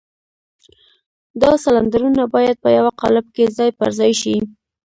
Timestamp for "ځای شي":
3.99-4.35